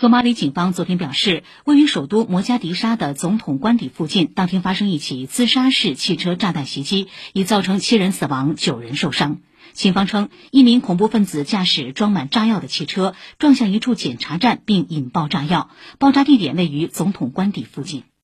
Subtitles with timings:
[0.00, 9.38] 索马里警方昨天表示位于首都摩加迪沙的总统官邸附近当天发生一起自杀式汽车炸弹袭击已造成七人死亡九人受伤。
[9.72, 15.68] 警方称一名恐怖分子驾驶装满炸药的汽车撞向一处检查站并引爆炸药
[15.98, 18.04] 爆炸地点位于总统官邸附近。